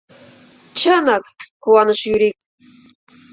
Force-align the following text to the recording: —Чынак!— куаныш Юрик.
—Чынак!— 0.79 1.25
куаныш 1.63 2.01
Юрик. 2.13 2.37